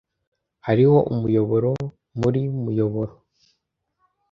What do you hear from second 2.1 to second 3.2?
muri muyoboro.